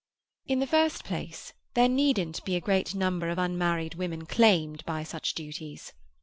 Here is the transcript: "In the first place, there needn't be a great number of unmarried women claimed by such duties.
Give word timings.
"In 0.47 0.57
the 0.57 0.65
first 0.65 1.03
place, 1.03 1.53
there 1.75 1.87
needn't 1.87 2.43
be 2.43 2.55
a 2.55 2.59
great 2.59 2.95
number 2.95 3.29
of 3.29 3.37
unmarried 3.37 3.93
women 3.93 4.25
claimed 4.25 4.83
by 4.85 5.03
such 5.03 5.35
duties. 5.35 5.93